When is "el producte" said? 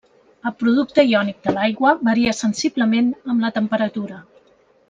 0.49-1.03